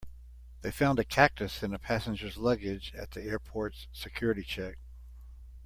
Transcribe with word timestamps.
They 0.63 0.71
found 0.71 0.97
a 0.97 1.03
cactus 1.03 1.61
in 1.61 1.75
a 1.75 1.77
passenger's 1.77 2.35
luggage 2.35 2.91
at 2.95 3.11
the 3.11 3.21
airport's 3.21 3.85
security 3.91 4.41
check. 4.41 4.79